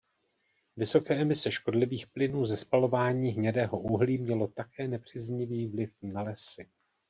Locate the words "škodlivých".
1.51-2.07